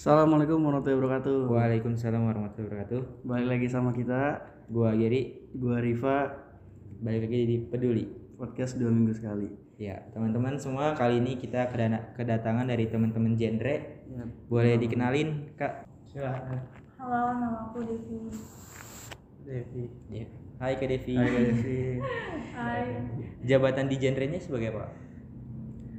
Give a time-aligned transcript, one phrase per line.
[0.00, 1.36] Assalamualaikum warahmatullahi wabarakatuh.
[1.52, 3.00] Waalaikumsalam warahmatullahi wabarakatuh.
[3.20, 4.40] Balik lagi sama kita,
[4.72, 6.40] Gua Giri, gua Riva,
[7.04, 8.08] balik lagi di Peduli.
[8.40, 9.52] podcast dua minggu sekali.
[9.76, 13.76] Ya, teman-teman semua, kali ini kita kedana- kedatangan dari teman-teman genre.
[14.08, 15.84] Ya, Boleh dikenalin, Kak?
[16.08, 16.64] Silahkan
[16.96, 18.32] Halo, nama aku Devi.
[19.44, 20.24] Devi Ya.
[20.64, 21.12] Hai Kak Devi.
[21.12, 21.80] Hai Kak Devi.
[22.56, 22.84] Hai,
[23.44, 24.96] Jabatan di genrenya sebagai apa?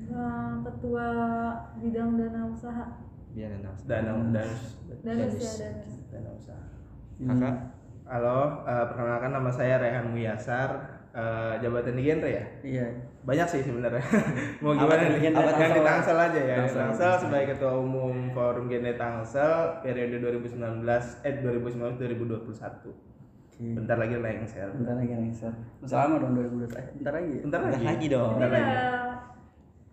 [0.09, 1.05] eh, ketua
[1.77, 3.10] bidang dana usaha.
[3.31, 3.71] Biar Anda.
[3.85, 4.61] Danau dan Danus
[5.01, 5.33] Danus.
[5.39, 5.93] ya, Danus.
[6.11, 6.63] Danau usaha
[7.21, 7.55] Kakak?
[8.03, 10.69] Halo, eh, perkenalkan nama saya Rehan Muyasar
[11.11, 12.87] Eh, jabatan di genre ya Iya.
[13.21, 13.99] banyak sih sebenarnya
[14.63, 15.35] mau Apa gimana nih yang
[15.75, 16.15] di Tangsel.
[16.15, 16.79] Aja ya Tangsel.
[16.87, 19.51] Tangsel sebagai ketua umum forum genre Tangsel
[19.83, 20.87] periode 2019
[21.21, 22.95] eh 2019 2021
[23.51, 23.59] Oke.
[23.75, 25.11] bentar lagi lengser Bentar lagi.
[25.11, 25.51] Masih
[25.93, 26.71] lama dong 2020.
[26.71, 27.35] Eh, bentar lagi.
[27.43, 28.31] bentar Bentar lagi lagi dong.
[28.31, 28.71] bentar lagi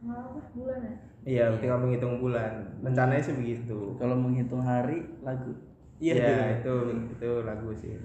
[0.01, 0.95] apa bulan ya?
[1.25, 5.51] iya tinggal menghitung bulan rencananya sih begitu Kalau menghitung hari lagu.
[5.99, 6.47] Iya, Iya, tuh.
[6.55, 6.75] itu
[7.13, 7.93] itu lagu sih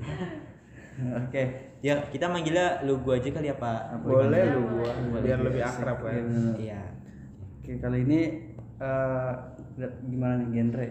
[0.94, 1.44] Oke.
[1.82, 4.02] Ya, kita manggilnya lu gua aja kali ya, Pak.
[4.02, 4.42] boleh Boleh.
[4.48, 5.50] lu gua biar boleh.
[5.50, 6.56] lebih akrab Iya, kan bener.
[6.56, 6.82] Iya.
[7.54, 8.20] Oke, kali ini
[8.80, 9.32] eh
[10.04, 10.88] gimana nih genre?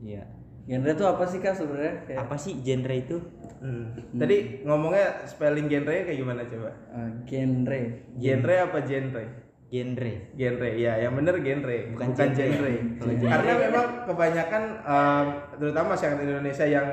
[0.00, 0.22] Iya.
[0.64, 1.94] Genre itu apa sih Kak sebenarnya?
[2.04, 3.16] Kayak Apa sih genre itu?
[3.58, 3.84] Hmm.
[4.12, 6.70] Tadi ngomongnya spelling genre kayak gimana coba?
[6.92, 7.80] eh, genre.
[8.14, 9.24] Genre apa genre?
[9.68, 10.12] Genre.
[10.32, 12.48] Genre, ya, yang bener genre, Bukan bukan, genre.
[12.48, 12.72] genre.
[13.04, 15.26] Genre- Karena memang kebanyakan, em,
[15.60, 16.88] terutama masyarakat Indonesia yang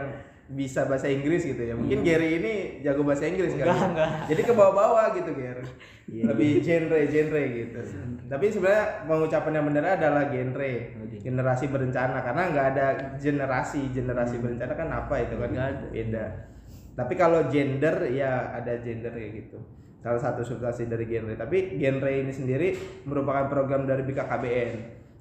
[0.46, 1.74] bisa bahasa Inggris gitu ya.
[1.74, 2.54] Mungkin Gary ini
[2.86, 3.96] jago bahasa Inggris kan?
[3.96, 4.30] Enggak.
[4.30, 5.64] Jadi ke bawah-bawah gitu, Gary.
[6.06, 6.24] Iya.
[6.30, 7.80] Lebih genre, genre gitu.
[8.30, 10.72] Tapi sebenarnya pengucapan yang benar adalah genre,
[11.18, 12.18] generasi berencana.
[12.22, 12.86] Karena nggak ada
[13.18, 15.50] generasi, generasi berencana kan apa itu kan?
[15.90, 16.26] Beda.
[16.94, 19.58] Tapi kalau gender ya ada gender kayak gitu.
[20.06, 21.34] Salah satu substansi dari genre.
[21.34, 22.78] Tapi genre ini sendiri
[23.10, 24.74] merupakan program dari BKKBN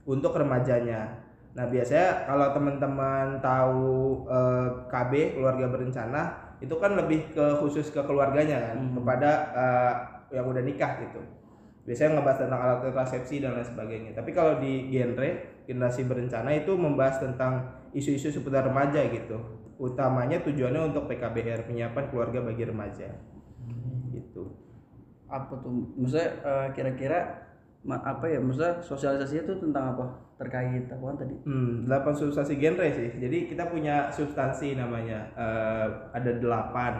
[0.04, 1.24] untuk remajanya.
[1.56, 3.88] Nah biasanya kalau teman-teman tahu
[4.28, 6.22] eh, KB keluarga berencana
[6.60, 9.92] itu kan lebih ke khusus ke keluarganya kan kepada eh,
[10.36, 11.24] yang udah nikah gitu.
[11.88, 14.12] Biasanya ngebahas tentang alat kontrasepsi dan lain sebagainya.
[14.12, 19.40] Tapi kalau di genre generasi berencana itu membahas tentang isu-isu seputar remaja gitu.
[19.80, 23.08] Utamanya tujuannya untuk PKBR penyiapan keluarga bagi remaja.
[25.34, 25.90] Apa tuh?
[25.98, 27.18] Maksudnya eh, kira-kira
[27.82, 28.38] ma- apa ya?
[28.38, 30.04] Maksudnya sosialisasinya tuh tentang apa?
[30.38, 31.34] Terkait apa kan tadi?
[31.42, 33.10] Hmm, 8 substansi genre sih.
[33.18, 36.94] Jadi kita punya substansi namanya eh, ada delapan.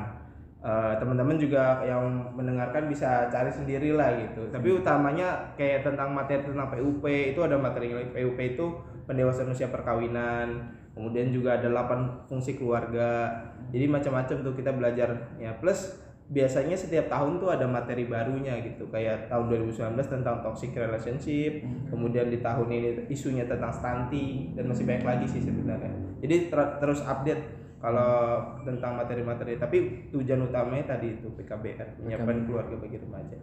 [0.64, 4.48] Eh, teman-teman juga yang mendengarkan bisa cari sendiri lah gitu.
[4.48, 8.66] Tapi utamanya kayak tentang materi tentang PUP itu ada materi PUP itu
[9.04, 10.72] pendewasaan usia perkawinan.
[10.96, 13.28] Kemudian juga ada 8 fungsi keluarga.
[13.76, 15.52] Jadi macam-macam tuh kita belajar ya.
[15.60, 18.88] Plus biasanya setiap tahun tuh ada materi barunya gitu.
[18.88, 21.60] Kayak tahun 2019 tentang toxic relationship
[21.92, 25.92] kemudian di tahun ini isunya tentang stunting dan masih banyak lagi sih sebenarnya.
[26.24, 27.42] Jadi ter- terus update
[27.84, 29.60] kalau tentang materi-materi.
[29.60, 33.36] Tapi tujuan utamanya tadi itu PKBR penyiapan keluarga bagi remaja.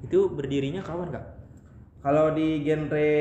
[0.00, 1.40] Itu berdirinya kapan, Kak?
[2.00, 3.12] kalau di genre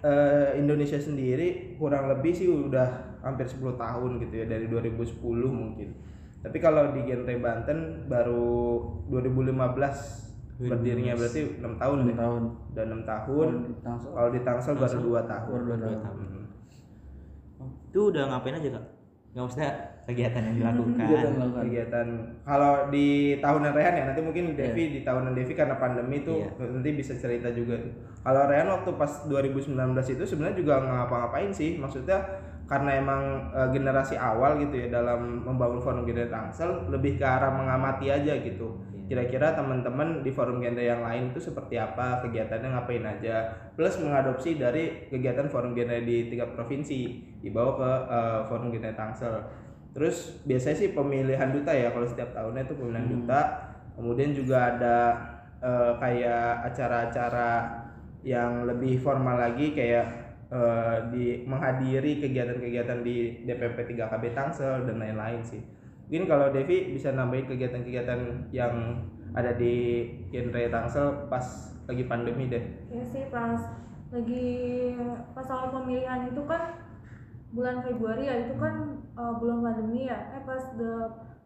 [0.00, 5.88] eh, Indonesia sendiri kurang lebih sih udah hampir 10 tahun gitu ya dari 2010 mungkin
[6.40, 9.52] tapi kalau di genre Banten baru 2015
[10.60, 12.42] berdirinya berarti enam tahun deh tahun.
[12.70, 14.10] udah enam tahun Di Tangsel.
[14.12, 16.00] kalau di Tangsel baru dua tahun Baru dua Dua tahun.
[16.02, 16.16] tahun.
[17.56, 17.70] Hmm.
[17.88, 18.84] Itu udah ngapain aja, Kak?
[19.30, 19.70] Nggak maksudnya
[20.10, 21.06] kegiatan yang dilakukan.
[21.60, 22.06] Kegiatan
[22.42, 23.06] kalau di
[23.38, 26.50] tahunan Rehan ya nanti mungkin Devi di tahunan Devi karena pandemi itu Iya.
[26.58, 27.92] nanti bisa cerita juga tuh.
[28.20, 29.70] Kalau Rehan waktu pas 2019
[30.10, 32.20] itu sebenarnya juga nggak ngapa-ngapain sih maksudnya
[32.70, 37.50] karena emang e, generasi awal gitu ya dalam membangun forum genre Tangsel lebih ke arah
[37.50, 38.78] mengamati aja gitu.
[39.10, 44.54] Kira-kira teman-teman di forum genre yang lain itu seperti apa kegiatannya ngapain aja plus mengadopsi
[44.54, 49.34] dari kegiatan forum genre di tingkat provinsi dibawa ke eh, forum genre Tangsel.
[49.90, 53.40] Terus biasanya sih pemilihan duta ya kalau setiap tahunnya itu pemilihan duta.
[53.98, 54.98] Kemudian juga ada
[55.58, 57.82] eh, kayak acara-acara
[58.22, 65.40] yang lebih formal lagi kayak eh, di menghadiri kegiatan-kegiatan di DPP 3KB Tangsel dan lain-lain
[65.40, 65.62] sih.
[66.10, 68.98] Mungkin kalau Devi bisa nambahin kegiatan-kegiatan yang
[69.30, 71.46] ada di genre Tangsel pas
[71.86, 72.64] lagi pandemi deh.
[72.90, 73.58] Ya sih pas
[74.10, 74.50] lagi
[75.30, 76.82] pas awal pemilihan itu kan
[77.50, 78.74] bulan Februari ya itu kan
[79.14, 80.34] uh, bulan pandemi ya.
[80.34, 80.90] Eh pas the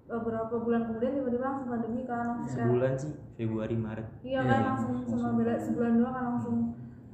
[0.04, 4.06] beberapa bulan kemudian tiba-tiba langsung pandemi kan langsung kayak- Sebulan sih, Februari, Maret.
[4.20, 6.56] Iya kan langsung sama beda sebulan doang kan langsung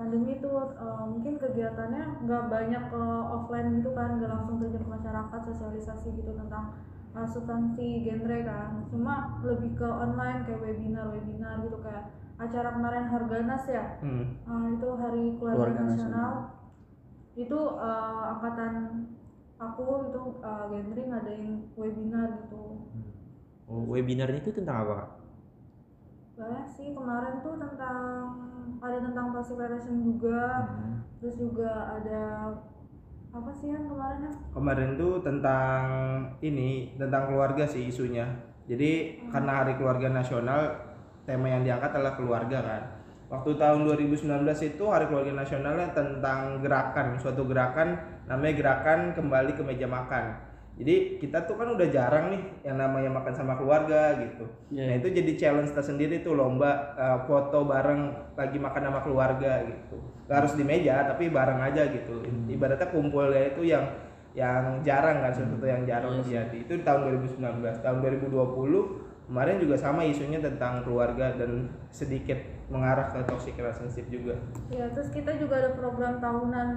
[0.01, 4.91] pandemi itu eh, mungkin kegiatannya nggak banyak ke offline gitu kan nggak langsung terjun ke
[4.97, 6.73] masyarakat sosialisasi gitu tentang
[7.13, 8.89] eh, substansi genre kan.
[8.89, 12.09] Cuma lebih ke online kayak webinar webinar gitu kayak
[12.41, 14.01] acara kemarin Harganas ya?
[14.01, 14.41] Hmm.
[14.41, 16.33] Eh, itu hari keluarga Keluarga nasional.
[17.37, 18.75] Itu eh, angkatan
[19.61, 22.81] aku itu uh, genre ngadain webinar gitu.
[23.69, 25.11] Oh, webinarnya itu tentang apa kak?
[26.41, 28.01] Banyak sih kemarin tuh tentang
[28.81, 30.65] ada tentang passive relation juga.
[30.73, 31.05] Hmm.
[31.21, 32.49] terus juga ada
[33.29, 35.83] apa sih yang kemarin kemarin tuh tentang
[36.41, 38.25] ini tentang keluarga sih isunya.
[38.65, 40.81] Jadi karena hari keluarga nasional
[41.29, 42.83] tema yang diangkat adalah keluarga kan?
[43.29, 44.27] Waktu tahun 2019
[44.65, 47.21] itu hari keluarga nasionalnya tentang gerakan.
[47.21, 50.50] Suatu gerakan namanya gerakan kembali ke meja makan
[50.81, 54.49] jadi kita tuh kan udah jarang nih yang namanya makan sama keluarga gitu.
[54.73, 54.89] Iya.
[54.89, 60.01] nah itu jadi challenge tersendiri tuh lomba uh, foto bareng lagi makan sama keluarga gitu.
[60.25, 62.25] Gak harus di meja tapi bareng aja gitu.
[62.49, 63.85] Ibaratnya kumpulnya itu yang
[64.33, 66.33] yang jarang kan sesuatu yang jarang Iya sih.
[66.33, 66.57] terjadi.
[66.65, 73.07] Itu di tahun 2019 tahun 2020 kemarin juga sama isunya tentang keluarga dan sedikit mengarah
[73.09, 74.35] ke toxic relationship juga
[74.71, 76.69] ya terus kita juga ada program tahunan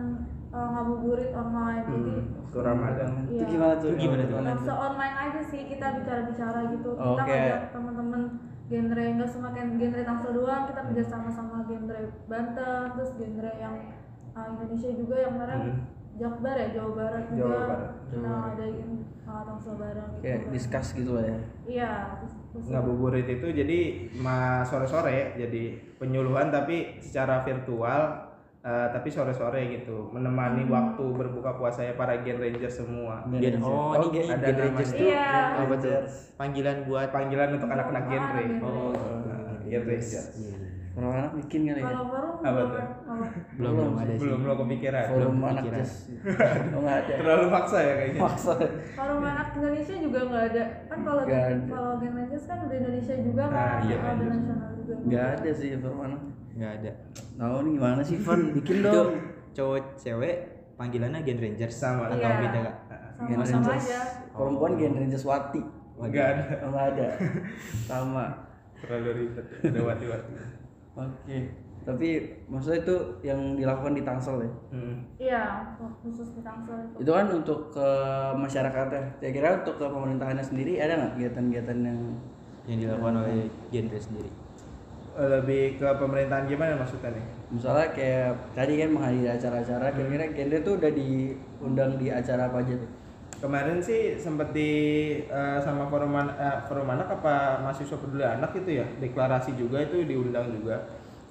[0.50, 3.46] uh, ngabuburit online jadi hmm, waktu Ramadan Itu Iya.
[3.48, 3.88] gimana tuh?
[3.88, 4.36] Itu gimana tuh?
[4.36, 7.30] Gimana se online aja sih kita bicara-bicara gitu kita Oke.
[7.30, 8.22] ngajak teman-teman
[8.64, 13.76] genre nggak cuma genre Tangsel doang kita kerja sama sama genre Banten terus genre yang
[14.32, 15.82] uh, Indonesia juga yang kemarin Hmm.
[16.14, 17.90] Jakbar ya Jawa Barat juga Jawa Barat.
[17.90, 18.42] kita Jawa Barat.
[18.46, 18.90] ngadain
[19.24, 20.50] uh, Tangsel bareng gitu Kayak kan.
[20.52, 21.38] discuss gitu lah ya.
[21.66, 23.80] iya terus ngabuburit itu jadi
[24.16, 25.64] ma sore-sore jadi
[25.98, 28.30] penyuluhan tapi secara virtual
[28.62, 33.26] eh, tapi sore-sore gitu menemani waktu berbuka puasanya para Gen Ranger semua.
[33.34, 35.04] Gen- oh, ini Gen- ada Gen nama- Rangers tuh.
[35.04, 35.28] Iya.
[35.60, 36.00] Apa tuh?
[36.34, 38.94] Panggilan buat panggilan untuk anak-anak genre Oh,
[39.28, 40.24] Nah, Gen Ranger
[40.94, 41.86] Kalau anak bikin kali ya.
[41.88, 42.82] kalau forum Apa belum tuh?
[43.04, 44.20] apa belum belum ada sih.
[44.22, 45.80] belum belum kepikiran Forum belum anak kepikiran.
[45.82, 45.94] jazz.
[46.70, 47.14] Oh nggak ada.
[47.18, 48.54] terlalu maksa ya kayaknya Maksa.
[48.94, 53.16] kalau anak Indonesia juga nggak ada kan kalau Nggak kalau Gen Rangers kan udah Indonesia
[53.20, 54.30] juga Nah, kan iya, ada Rangers.
[54.36, 56.22] nasional juga Nggak ada sih forum anak.
[56.54, 56.92] Nggak ada.
[57.34, 58.40] Tahu nih gimana sih Van?
[58.58, 59.10] Bikin dong.
[59.52, 60.36] cowok cewek
[60.76, 62.04] panggilannya Gen Rangers Sama.
[62.08, 62.38] atau Iya.
[62.40, 62.76] beda kak?
[63.24, 63.66] Gen Rangers.
[63.82, 63.98] aja
[64.30, 65.62] Perempuan Gen Rangers Wati.
[65.96, 67.08] nggak ada Oh nggak ada.
[67.90, 68.26] Sama.
[68.76, 70.34] terlalu ribet ada wati-wati
[70.94, 71.40] Oke.
[71.84, 72.10] Tapi
[72.48, 72.96] maksudnya itu
[73.28, 74.52] yang dilakukan di Tangsel ya?
[74.72, 74.98] hmm.
[75.20, 75.44] iya
[76.00, 77.90] khusus di Tangsel itu Itu kan untuk ke
[78.40, 79.20] masyarakatnya.
[79.20, 82.00] Kira-kira untuk ke pemerintahannya sendiri ada nggak kegiatan-kegiatan yang
[82.64, 84.32] Yang dilakukan oleh genre sendiri.
[85.14, 90.58] Eh, lebih ke pemerintahan gimana maksudnya nih misalnya kayak tadi kan menghadiri acara-acara kira-kira genre
[90.66, 92.92] tuh udah diundang di acara apa aja tuh?
[93.44, 94.72] Kemarin sih sempet di
[95.28, 99.84] eh, sama forum an- eh, forum anak apa mahasiswa peduli anak itu ya deklarasi juga
[99.84, 100.80] itu diundang juga.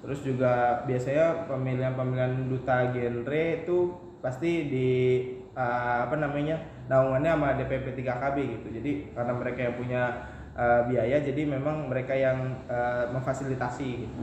[0.05, 3.77] Terus juga biasanya pemilihan-pemilihan duta genre itu
[4.21, 4.89] pasti di
[5.57, 8.67] eh, apa namanya naungannya sama DPP 3KB gitu.
[8.77, 10.03] Jadi karena mereka yang punya
[10.53, 14.15] eh, biaya jadi memang mereka yang eh, memfasilitasi gitu.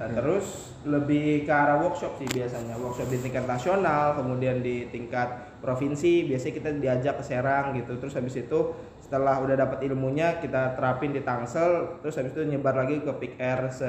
[0.00, 2.80] Nah terus lebih ke arah workshop sih biasanya.
[2.80, 8.12] Workshop di tingkat nasional kemudian di tingkat provinsi biasanya kita diajak ke Serang gitu terus
[8.14, 8.58] habis itu
[9.00, 13.38] setelah udah dapat ilmunya kita terapin di Tangsel terus habis itu nyebar lagi ke Pick
[13.38, 13.86] Air se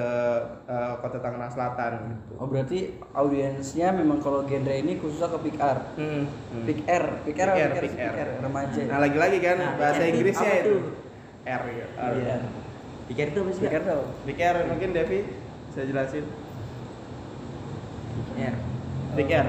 [0.69, 2.33] eh, kota Tangerang Selatan gitu.
[2.37, 6.63] Oh berarti audiensnya memang kalau genre ini khususnya ke pick R, Hmm, hmm.
[6.69, 8.13] pick R, pick R, Pick R, pick R, pick pick R.
[8.13, 8.81] R, remaja.
[8.85, 10.75] Nah lagi-lagi kan Nah, bahasa Inggrisnya itu?
[11.47, 11.87] R ya.
[12.13, 12.37] Iya.
[13.07, 13.81] Pikir itu apa sih Pick kak?
[13.81, 14.03] R tuh.
[14.27, 15.19] Pick R mungkin Devi
[15.73, 16.25] saya jelasin.
[18.17, 18.55] Big Air.
[19.17, 19.47] Big Air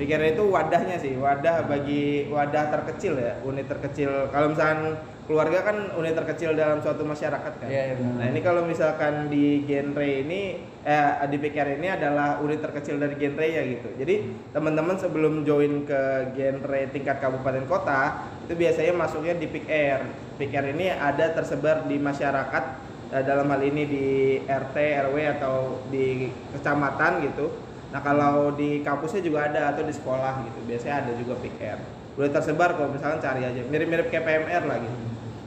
[0.00, 4.32] itu wadahnya sih, wadah bagi wadah terkecil ya, unit terkecil.
[4.32, 4.96] Kalau misalkan
[5.28, 7.68] keluarga kan unit terkecil dalam suatu masyarakat kan.
[7.70, 8.16] Iya, iya, benar.
[8.18, 13.14] Nah ini kalau misalkan di genre ini, eh di Air ini adalah unit terkecil dari
[13.20, 13.88] genre ya gitu.
[13.96, 14.14] Jadi
[14.50, 19.46] teman-teman sebelum join ke genre tingkat kabupaten kota itu biasanya masuknya di.
[20.42, 22.64] Big Air ini ada tersebar di masyarakat
[23.14, 24.06] eh, dalam hal ini di
[24.42, 27.61] RT, RW atau di kecamatan gitu.
[27.92, 31.80] Nah kalau di kampusnya juga ada atau di sekolah gitu, biasanya ada juga PKR.
[32.12, 34.96] Udah tersebar kalau misalkan cari aja, mirip-mirip kayak PMR lah gitu.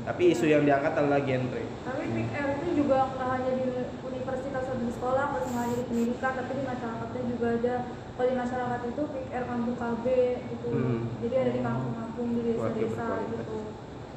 [0.05, 1.63] Tapi isu yang diangkat adalah genre.
[1.81, 3.65] tapi Big R itu juga nggak hanya di
[4.03, 7.75] universitas atau di sekolah cuma hanya di pendidikan tapi di masyarakatnya juga ada
[8.13, 10.05] kalau di masyarakat itu Big R kampung KB
[10.47, 11.01] gitu Hmm.
[11.19, 13.57] jadi ada di kampung-kampung di desa-desa gitu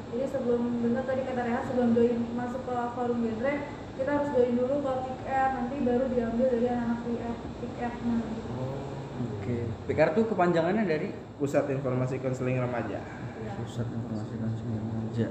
[0.09, 3.53] jadi sebelum bener tadi kata Reha sebelum join masuk ke forum genre
[3.99, 7.73] kita harus join dulu ke Big R nanti baru diambil dari anak-anak Big R Big
[7.77, 8.51] R nya gitu
[9.19, 9.57] Oke.
[9.83, 13.03] Pick R tuh kepanjangannya dari Pusat Informasi Konseling Remaja.
[13.03, 13.51] Iya.
[13.59, 15.27] Pusat Informasi Konsumen Remaja.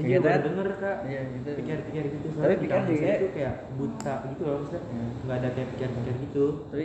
[0.00, 0.40] Iya, Dad.
[0.46, 0.98] denger kak.
[1.02, 1.48] Iya, gitu.
[1.58, 2.26] Pikir-pikir gitu.
[2.38, 4.82] Tapi pikir juga- itu kayak buta gitu loh maksudnya.
[5.26, 6.44] Nggak ada kayak pikir-pikir gitu.
[6.70, 6.84] Tapi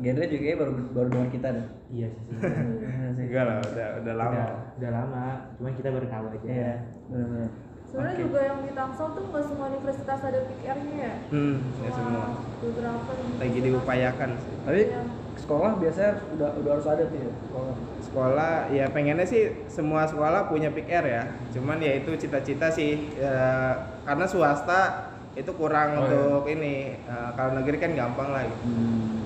[0.00, 1.66] genre juga ya baru baru dengan kita deh.
[1.94, 2.22] Iya sih.
[2.34, 3.24] Iya sih.
[3.30, 4.34] Enggak lah, udah udah lama.
[4.34, 5.24] Udah, udah lama.
[5.54, 6.46] Cuman kita baru tahu aja.
[6.50, 6.72] Iya,
[7.06, 7.50] benar-benar.
[7.90, 8.22] Sebenarnya Oke.
[8.22, 12.24] juga yang di Tangsel tuh nggak semua universitas ada PKR-nya ya hmm ya semua
[12.62, 15.02] beberapa lagi diupayakan sih Tapi Iya.
[15.36, 17.74] sekolah biasanya udah udah harus ada tuh ya sekolah.
[18.00, 23.74] sekolah ya pengennya sih semua sekolah punya air ya cuman ya itu cita-cita sih ya,
[24.04, 28.62] karena swasta itu kurang Oh, untuk ini Eh, kalau negeri kan gampang lah gitu.
[28.66, 29.22] Hmm.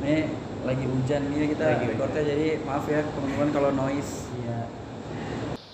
[0.00, 0.16] Ini
[0.62, 1.86] lagi hujan nih kita Lagi
[2.22, 4.30] jadi maaf ya teman-teman kalau noise.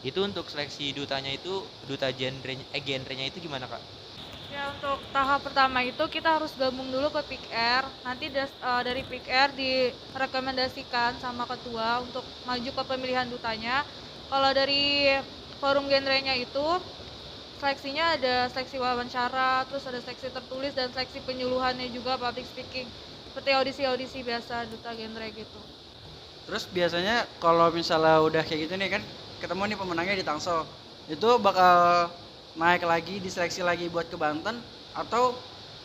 [0.09, 1.55] Itu untuk seleksi dutanya itu
[1.89, 3.83] duta genre eh genrenya itu gimana kak?
[4.55, 7.85] Ya untuk tahap pertama itu kita harus gabung dulu ke Pick Air.
[8.07, 13.77] Nanti das- eh, dari Pick Air direkomendasikan sama ketua untuk maju ke pemilihan dutanya.
[14.31, 14.85] Kalau dari
[15.61, 16.67] forum genrenya itu
[17.61, 22.89] seleksinya ada seleksi wawancara, terus ada seleksi tertulis dan seleksi penyuluhannya juga public speaking.
[23.27, 25.61] Seperti audisi-audisi biasa duta genre gitu.
[26.47, 29.03] Terus biasanya kalau misalnya udah kayak gitu nih kan
[29.43, 30.65] ketemu nih pemenangnya di Tangsel.
[31.07, 32.09] Itu bakal
[32.57, 34.59] naik lagi, diseleksi lagi buat ke Banten
[34.97, 35.37] atau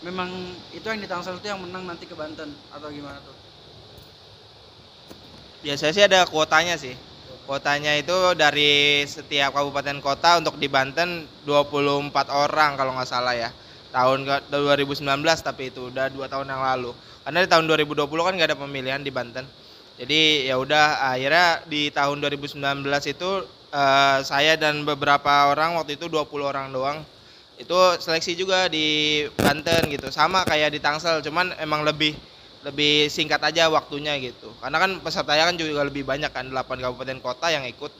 [0.01, 0.29] memang
[0.73, 3.35] itu yang di Tangsel itu yang menang nanti ke Banten atau gimana tuh?
[5.61, 6.97] biasanya sih ada kuotanya sih
[7.45, 13.49] kuotanya itu dari setiap kabupaten kota untuk di Banten 24 orang kalau nggak salah ya
[13.93, 15.05] tahun ke- 2019
[15.45, 16.91] tapi itu udah dua tahun yang lalu
[17.21, 19.45] karena di tahun 2020 kan nggak ada pemilihan di Banten
[19.99, 22.59] jadi ya udah akhirnya di tahun 2019
[23.11, 23.29] itu
[23.73, 26.99] eh, saya dan beberapa orang waktu itu 20 orang doang
[27.61, 30.09] itu seleksi juga di Banten gitu.
[30.09, 32.17] Sama kayak di Tangsel cuman emang lebih
[32.65, 34.49] lebih singkat aja waktunya gitu.
[34.61, 37.93] Karena kan pesertanya kan juga lebih banyak kan 8 kabupaten kota yang ikut.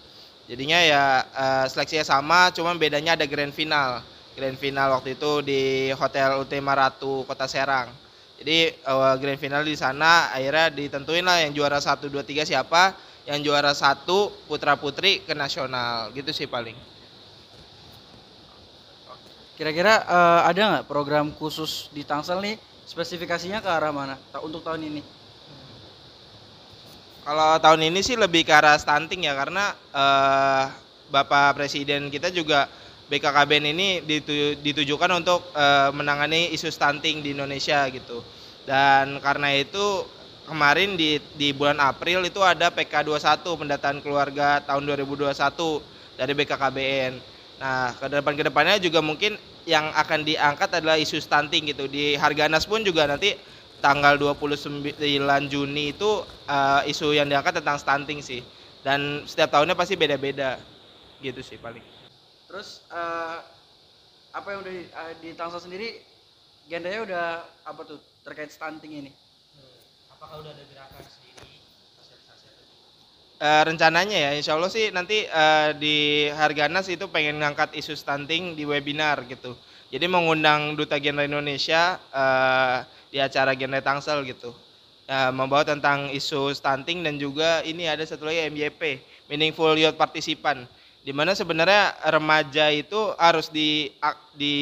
[0.50, 4.02] Jadinya ya eh, seleksinya sama cuman bedanya ada grand final.
[4.34, 7.92] Grand final waktu itu di Hotel Utama Ratu Kota Serang
[8.42, 12.98] jadi eh, grand final di sana akhirnya ditentuin lah yang juara 1 2 3 siapa
[13.30, 16.74] yang juara satu putra putri ke nasional gitu sih paling.
[19.54, 22.58] Kira-kira eh, ada nggak program khusus di Tangsel nih?
[22.90, 24.18] Spesifikasinya ke arah mana?
[24.42, 25.06] Untuk tahun ini?
[27.22, 30.66] Kalau tahun ini sih lebih ke arah stunting ya karena eh,
[31.14, 32.66] Bapak Presiden kita juga
[33.12, 38.24] BKKBN ini ditu- ditujukan untuk eh, menangani isu stunting di Indonesia gitu.
[38.64, 40.08] Dan karena itu
[40.48, 45.84] kemarin di di bulan April itu ada PK21 pendataan keluarga tahun 2021
[46.16, 47.14] dari BKKBN.
[47.62, 49.36] Nah, ke depan ke depannya juga mungkin
[49.68, 51.86] yang akan diangkat adalah isu stunting gitu.
[51.92, 53.36] Di Harganas pun juga nanti
[53.84, 58.40] tanggal 29 Juni itu eh, isu yang diangkat tentang stunting sih.
[58.82, 60.58] Dan setiap tahunnya pasti beda-beda.
[61.22, 62.01] Gitu sih paling.
[62.52, 63.38] Terus eh,
[64.36, 66.04] apa yang udah di, eh, di Tangsel sendiri
[66.68, 67.26] genrenya udah
[67.64, 67.96] apa tuh
[68.28, 69.12] terkait stunting ini?
[70.12, 71.48] Apakah udah ada gerakan sendiri
[71.96, 72.64] sosialisasi atau
[73.40, 78.60] Eh, rencananya ya, insya Allah sih nanti eh, di Harganas itu pengen ngangkat isu stunting
[78.60, 79.56] di webinar gitu.
[79.88, 82.78] Jadi mengundang Duta Genre Indonesia eh,
[83.16, 84.52] di acara Genre Tangsel gitu.
[85.08, 89.00] Eh, membawa tentang isu stunting dan juga ini ada satu lagi MYP,
[89.32, 90.68] Meaningful Youth Participant.
[91.02, 93.90] Di mana sebenarnya remaja itu harus di,
[94.38, 94.56] di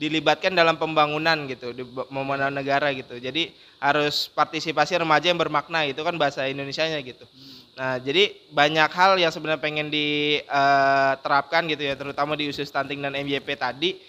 [0.00, 3.20] dilibatkan dalam pembangunan gitu, di pembangunan negara gitu.
[3.20, 7.28] Jadi harus partisipasi remaja yang bermakna itu kan bahasa Indonesianya gitu.
[7.76, 13.12] Nah, jadi banyak hal yang sebenarnya pengen diterapkan gitu ya, terutama di usus stunting dan
[13.12, 14.00] MYP tadi.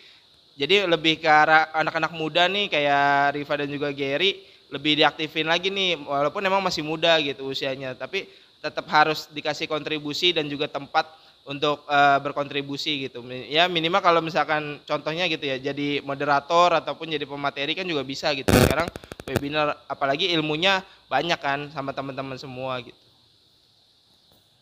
[0.56, 5.68] Jadi lebih ke arah anak-anak muda nih kayak Riva dan juga Gary lebih diaktifin lagi
[5.68, 8.32] nih walaupun emang masih muda gitu usianya, tapi
[8.64, 11.08] tetap harus dikasih kontribusi dan juga tempat
[11.52, 13.20] untuk eh, berkontribusi gitu.
[13.52, 18.32] Ya minimal kalau misalkan contohnya gitu ya, jadi moderator ataupun jadi pemateri kan juga bisa
[18.32, 18.48] gitu.
[18.48, 18.88] Sekarang
[19.28, 20.80] webinar apalagi ilmunya
[21.12, 22.96] banyak kan sama teman-teman semua gitu.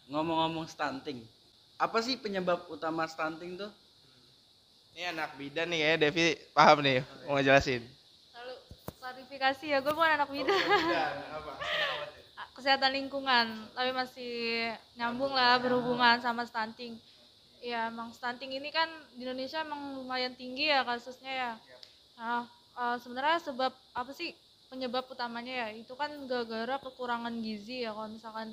[0.09, 1.21] Ngomong-ngomong stunting,
[1.77, 3.69] apa sih penyebab utama stunting tuh?
[4.97, 7.85] Ini anak bidan nih ya, Devi paham nih mau ngejelasin.
[8.33, 8.53] Lalu
[8.97, 10.57] klarifikasi ya, gue bukan anak bidan.
[12.59, 14.67] Kesehatan lingkungan, tapi masih
[14.99, 16.99] nyambung lah berhubungan sama stunting.
[17.63, 21.51] Ya emang stunting ini kan di Indonesia emang lumayan tinggi ya kasusnya ya.
[22.19, 22.43] Nah,
[22.75, 24.35] eh, sebenarnya sebab apa sih
[24.67, 25.67] penyebab utamanya ya?
[25.71, 27.95] Itu kan gara-gara kekurangan gizi ya.
[27.95, 28.51] Kalau misalkan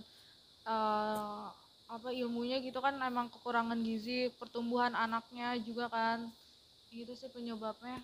[0.71, 1.45] eh,
[1.91, 6.31] apa ilmunya gitu kan emang kekurangan gizi, pertumbuhan anaknya juga kan.
[6.95, 7.99] Gitu sih penyebabnya.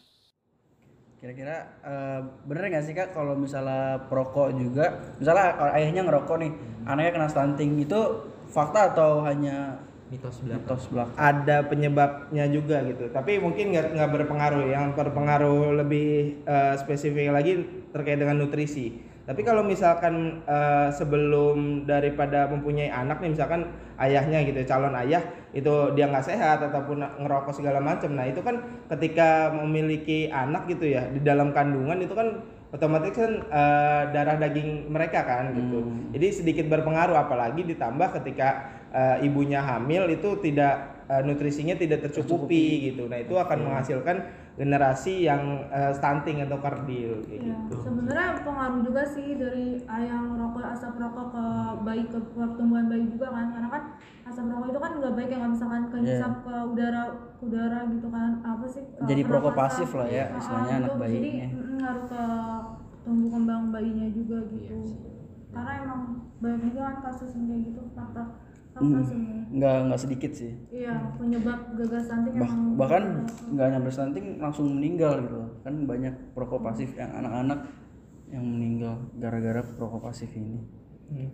[1.23, 2.19] Kira-kira eh,
[2.51, 6.51] bener nggak sih kak kalau misalnya perokok juga, misalnya ayahnya ngerokok nih,
[6.83, 9.79] anaknya kena stunting itu fakta atau hanya
[10.11, 10.67] mitos belakang?
[10.67, 11.15] mitos belakang?
[11.15, 14.67] Ada penyebabnya juga gitu, tapi mungkin nggak nggak berpengaruh.
[14.67, 19.12] Yang berpengaruh lebih eh, spesifik lagi terkait dengan nutrisi.
[19.23, 23.71] Tapi kalau misalkan eh, sebelum daripada mempunyai anak nih misalkan
[24.03, 25.23] ayahnya gitu calon ayah
[25.55, 28.19] itu dia nggak sehat ataupun ngerokok segala macam.
[28.19, 28.59] Nah, itu kan
[28.91, 32.43] ketika memiliki anak gitu ya di dalam kandungan itu kan
[32.75, 35.87] otomatis kan eh, darah daging mereka kan gitu.
[36.19, 42.91] Jadi sedikit berpengaruh apalagi ditambah ketika eh, ibunya hamil itu tidak eh, nutrisinya tidak tercukupi
[42.91, 43.07] gitu.
[43.07, 47.77] Nah, itu akan menghasilkan generasi yang eh, stunting atau kardil kayak Iya, gitu.
[47.81, 51.45] sebenarnya pengaruh juga sih dari ayah rokok asap rokok ke
[51.83, 53.47] bayi ke pertumbuhan bayi juga kan.
[53.49, 53.83] Karena kan
[54.23, 58.09] asap rokok itu kan nggak baik ya kalau misalkan kehisap ke udara ke udara gitu
[58.13, 58.31] kan.
[58.45, 58.83] Apa sih?
[58.85, 59.73] Ke Jadi perokok pernapasan.
[59.81, 61.17] pasif lah ya, Ah, istilahnya ah, anak itu bayinya.
[61.17, 62.23] jadi mm, ngaruh ke
[63.03, 64.79] tumbuh kembang bayinya juga gitu.
[65.53, 66.01] Karena emang
[66.41, 68.23] banyak juga kan kasus yang kayak gitu fakta
[68.73, 69.53] Hmm.
[69.53, 70.53] nggak nggak sedikit sih.
[70.73, 73.03] Iya penyebab gagal stunting Bah- emang bahkan
[73.53, 75.41] nggak nyampe stunting langsung meninggal gitu.
[75.61, 77.69] Kan banyak perokok pasif yang anak-anak
[78.33, 80.61] yang meninggal gara-gara perokok pasif ini.
[81.13, 81.29] Hmm.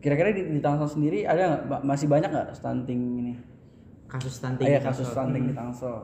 [0.00, 1.62] kira-kira di, di Tangsel sendiri ada nggak?
[1.68, 3.32] Ba- masih banyak nggak stunting ini?
[4.08, 5.96] Kasus stunting Iya di kasus stunting di Tangsel.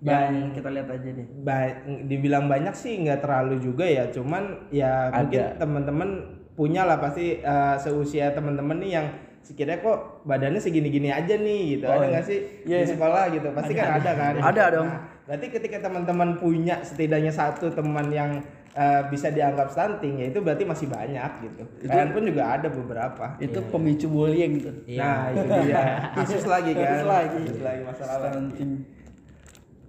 [0.00, 1.26] Yang kita lihat aja deh.
[1.44, 4.08] Ba- dibilang banyak sih nggak terlalu juga ya.
[4.08, 5.16] Cuman ya Ada.
[5.24, 6.08] mungkin teman-teman
[6.56, 9.06] punya lah pasti eh, seusia teman-teman nih yang
[9.44, 12.10] sekiranya kok badannya segini-gini aja nih gitu Oh, ada iya.
[12.10, 12.90] nggak sih Iya, di iya.
[12.90, 14.88] sekolah gitu pasti kan ada kan Ada dong.
[14.88, 18.40] Nah, berarti ketika teman-teman punya setidaknya satu teman yang
[18.72, 23.36] eh, bisa dianggap stunting ya itu berarti masih banyak gitu kalian pun juga ada beberapa
[23.38, 24.98] itu pemicu bullying gitu Iya.
[24.98, 25.82] nah itu dia
[26.16, 27.38] kasus lagi kan Kasus lagi.
[27.38, 28.70] kasus lagi masalah stunting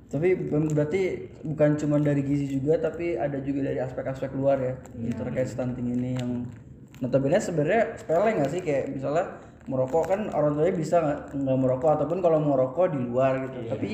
[0.05, 1.01] tapi ber- berarti
[1.41, 5.11] bukan cuma dari gizi juga tapi ada juga dari aspek-aspek luar ya Iya.
[5.17, 6.31] terkait stunting ini yang
[7.03, 8.61] notabene sebenarnya sepele nggak sih?
[8.63, 9.25] Kayak misalnya
[9.65, 10.97] merokok kan orang tuanya bisa
[11.33, 13.65] nggak merokok ataupun kalau merokok di luar gitu.
[13.65, 13.71] Iya.
[13.73, 13.91] tapi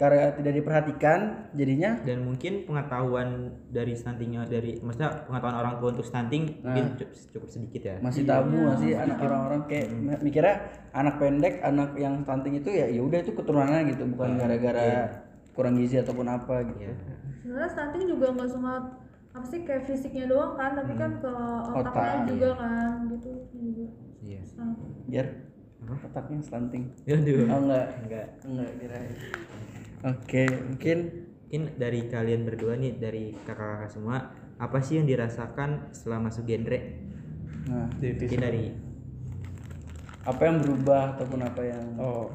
[0.00, 1.18] karena tidak diperhatikan
[1.52, 6.72] jadinya dan mungkin pengetahuan dari stuntingnya dari maksudnya pengetahuan orang tua untuk stunting Nah.
[6.72, 7.96] mungkin cukup, cukup sedikit ya.
[8.00, 9.86] Masih tabu nggak sih anak orang-orang kayak
[10.24, 10.56] mikirnya
[10.96, 14.88] anak pendek anak yang stunting itu ya ya udah itu keturunannya gitu bukan gara-gara
[15.52, 16.80] kurang gizi ataupun apa gitu.
[16.80, 16.94] Iya.
[17.44, 18.72] sebenarnya stunting juga nggak cuma
[19.30, 21.32] apa sih kayak fisiknya doang kan tapi kan ke
[21.70, 23.86] otaknya Otak, juga kan gitu juga.
[24.20, 24.40] Iya.
[24.42, 24.92] Stunting.
[25.06, 25.26] biar
[26.02, 26.84] otaknya stunting?
[27.06, 27.46] Aduh.
[27.46, 27.86] oh enggak.
[28.04, 28.26] Enggak.
[28.42, 29.14] Enggak kirain.
[30.00, 30.98] Oke mungkin
[31.50, 36.78] mungkin dari kalian berdua nih dari kakak-kakak semua apa sih yang dirasakan setelah masuk genre
[37.66, 38.70] nah mungkin dari
[40.22, 42.28] apa yang berubah ataupun apa yang Oh,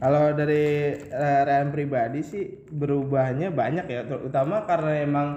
[0.00, 5.28] kalau dari Ryan pribadi sih berubahnya banyak ya, terutama karena emang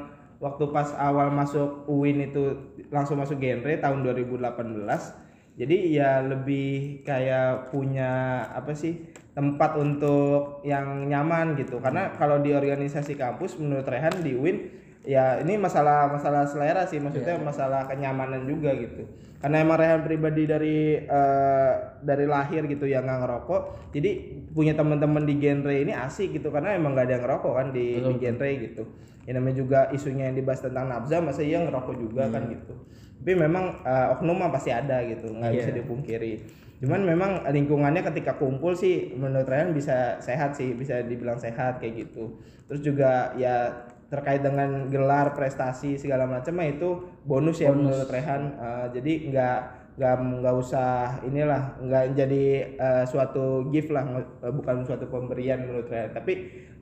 [0.46, 2.54] waktu pas awal masuk UIN itu
[2.94, 5.58] langsung masuk genre tahun 2018.
[5.58, 11.82] Jadi ya lebih kayak punya apa sih tempat untuk yang nyaman gitu.
[11.82, 16.98] Karena kalau di organisasi kampus menurut Rehan di UIN ya ini masalah masalah selera sih
[16.98, 19.06] maksudnya masalah kenyamanan juga gitu.
[19.40, 23.62] Karena emang Rehan pribadi dari eh, dari lahir gitu yang nggak ngerokok
[23.94, 24.12] jadi
[24.52, 27.86] punya teman-teman di genre ini asik gitu karena emang nggak ada yang ngerokok kan di,
[28.02, 28.84] di genre gitu.
[29.26, 32.74] Ya namanya juga isunya yang dibahas tentang nafza masa iya ngerokok juga kan gitu.
[33.22, 36.34] Tapi memang eh, oknum mah pasti ada gitu nggak bisa dipungkiri.
[36.76, 42.10] Cuman memang lingkungannya ketika kumpul sih menurut Rehan bisa sehat sih bisa dibilang sehat kayak
[42.10, 42.36] gitu.
[42.68, 46.90] Terus juga ya terkait dengan gelar prestasi segala macam mah itu
[47.26, 48.44] bonus ya menurut Rehan.
[48.56, 49.60] Eh, jadi nggak
[49.96, 52.44] nggak nggak usah inilah nggak jadi
[52.76, 54.04] eh, suatu gift lah
[54.44, 56.12] eh, bukan suatu pemberian menurut Rehan.
[56.12, 56.34] Tapi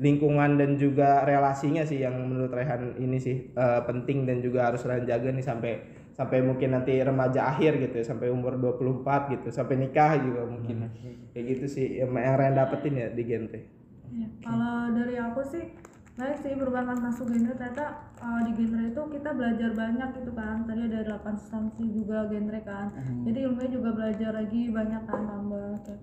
[0.01, 4.81] lingkungan dan juga relasinya sih yang menurut Rehan ini sih eh, penting dan juga harus
[4.81, 5.73] Rehan jaga nih sampai
[6.13, 10.89] sampai mungkin nanti remaja akhir gitu ya, sampai umur 24 gitu sampai nikah juga mungkin.
[11.33, 13.61] Kayak gitu sih yang, Rehan dapetin ya di genre
[14.13, 15.73] Ya, Kalau dari aku sih
[16.13, 17.53] baik sih berubah pas masuk genre.
[17.57, 17.85] Ternyata
[18.21, 20.55] uh, di genre itu kita belajar banyak gitu kan.
[20.69, 22.87] Tadi ada 8 instansi juga genre kan.
[23.25, 25.99] Jadi ilmunya juga belajar lagi banyak kan tambah kayak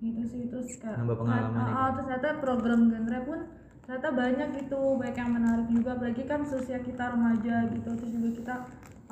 [0.00, 0.42] gitu sih.
[0.48, 3.40] Terus kayak Nambah pengalaman ya, ah, ah, terus ternyata program genre pun
[3.84, 4.80] ternyata banyak gitu.
[4.96, 5.90] Baik yang menarik juga.
[6.00, 7.90] Apalagi kan seusia kita remaja gitu.
[8.00, 8.54] Terus juga kita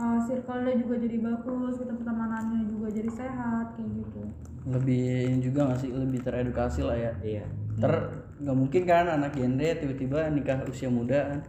[0.00, 4.22] uh, circle-nya juga jadi bagus kita pertemanannya juga jadi sehat kayak gitu.
[4.64, 5.90] Lebih juga nggak sih?
[5.92, 7.12] Lebih teredukasi lah ya.
[7.20, 7.44] Iya.
[7.76, 7.92] Ter
[8.38, 11.40] nggak mungkin kan anak genre tiba-tiba nikah usia muda kan.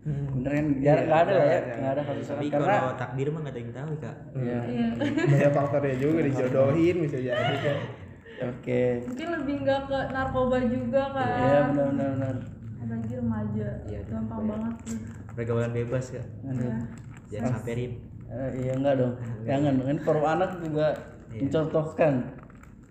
[0.00, 0.66] Bener kan?
[0.80, 1.60] Jarang nggak ada lah ya.
[1.76, 4.16] nggak ada kasus tapi karena kalau takdir mah nggak ada yang tahu kak.
[4.36, 4.86] Ya iya.
[5.28, 7.78] Banyak faktornya juga dijodohin bisa jadi kan
[8.40, 8.82] oke.
[9.12, 12.36] Mungkin lebih nggak ke narkoba juga kan ya benar-benar benar
[12.80, 13.68] apalagi remaja.
[13.86, 14.98] Iya, gampang banget tuh
[15.38, 16.26] pergaulan bebas kak.
[16.48, 16.74] Aduh.
[17.30, 17.92] jangan sampai rib
[18.30, 19.14] Eh, iya enggak dong.
[19.42, 20.94] Jangan kan forum anak juga
[21.34, 22.30] mencontohkan.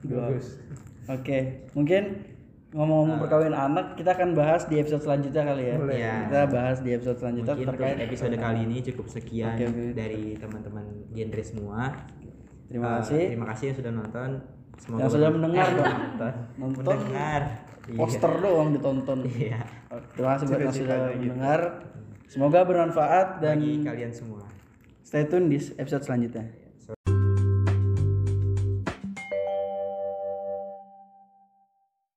[0.04, 0.60] Bagus.
[1.08, 1.64] Oke.
[1.72, 2.04] Mungkin
[2.70, 5.96] ngomong-ngomong perkawinan anak kita akan bahas di episode selanjutnya kali ya Boleh.
[5.96, 6.14] Iya.
[6.24, 8.68] kita bahas di episode selanjutnya Mungkin untuk terkait episode kali anak.
[8.68, 9.84] ini cukup sekian Oke, oke.
[9.92, 11.82] dari teman-teman genre semua.
[12.66, 14.30] terima Eh, kasih Terima kasih yang sudah nonton.
[14.78, 15.96] Semoga Yang sudah mendengar dong.
[16.00, 16.34] nonton.
[16.56, 17.42] Mendengar.
[17.82, 17.98] Iya.
[17.98, 19.60] poster doang ditonton Iya.
[20.14, 21.18] terima kasih buat yang sudah gitu.
[21.26, 21.60] mendengar
[22.24, 24.46] semoga bermanfaat dan Bagi kalian semua.
[25.02, 26.46] stay tune di episode selanjutnya